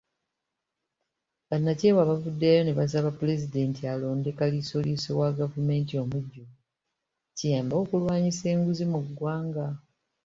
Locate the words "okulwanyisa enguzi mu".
7.81-8.99